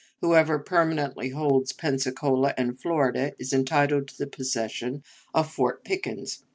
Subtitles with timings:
[0.21, 6.41] Whoever permanently holds Pensacola and Florida is entitled to the possession of Fort Pickens.